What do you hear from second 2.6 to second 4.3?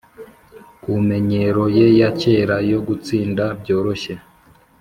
yo gutsinda byoroshye.